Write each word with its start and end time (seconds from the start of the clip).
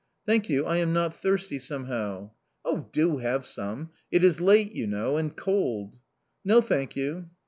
"Thank 0.25 0.49
you. 0.49 0.65
I 0.65 0.77
am 0.77 0.93
not 0.93 1.15
thirsty, 1.15 1.59
somehow." 1.59 2.31
"Oh, 2.65 2.89
do 2.91 3.19
have 3.19 3.45
some! 3.45 3.91
It 4.09 4.23
is 4.23 4.41
late, 4.41 4.71
you 4.71 4.87
know, 4.87 5.15
and 5.15 5.37
cold!" 5.37 5.99
"No, 6.43 6.59
thank 6.59 6.95
you"... 6.95 7.29